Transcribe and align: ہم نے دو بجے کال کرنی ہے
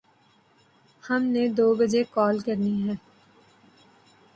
ہم 1.03 1.21
نے 1.25 1.47
دو 1.57 1.67
بجے 1.75 2.03
کال 2.13 2.39
کرنی 2.39 2.75
ہے 2.83 2.93